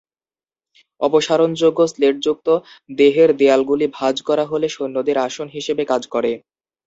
অপসারণযোগ্য 1.01 1.79
স্লেটযুক্ত 1.91 2.47
দেহের 2.91 3.29
দেয়ালগুলি 3.39 3.85
ভাঁজ 3.97 4.15
করা 4.27 4.43
হলে 4.45 4.67
সৈন্যদের 4.69 5.17
আসন 5.27 5.47
হিসেবে 5.55 5.83
কাজ 5.91 6.03
করে। 6.13 6.31